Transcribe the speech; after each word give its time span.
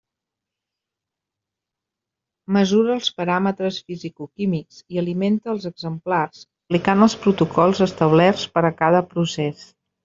Mesura 2.57 2.95
els 2.95 3.11
paràmetres 3.19 3.79
fisicoquímics 3.91 4.81
i 4.97 5.03
alimenta 5.05 5.55
als 5.55 5.71
exemplars 5.75 6.45
aplicant 6.73 7.09
els 7.11 7.19
protocols 7.27 7.87
establerts 7.91 8.53
per 8.59 8.69
a 8.71 8.77
cada 8.85 9.09
procés. 9.17 9.67